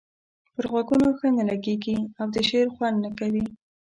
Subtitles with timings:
[0.53, 3.45] پر غوږونو ښه نه لګيږي او د شعر خوند نه کوي.